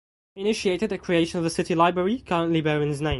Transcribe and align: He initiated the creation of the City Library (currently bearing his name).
He 0.33 0.41
initiated 0.41 0.89
the 0.89 0.97
creation 0.97 1.37
of 1.37 1.43
the 1.43 1.51
City 1.51 1.75
Library 1.75 2.21
(currently 2.21 2.61
bearing 2.61 2.89
his 2.89 3.01
name). 3.01 3.09